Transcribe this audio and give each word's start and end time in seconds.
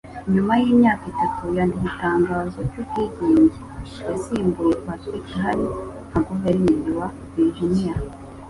Nyuma 0.33 0.53
yimyaka 0.63 1.05
itatu 1.13 1.43
yandika 1.57 1.87
Itangazo 1.93 2.57
ryubwigenge, 2.67 3.57
yasimbuye 4.07 4.73
Patrick 4.85 5.27
Henry 5.39 5.71
nka 6.09 6.19
guverineri 6.27 6.91
wa 6.99 7.07
Virginia 7.33 7.93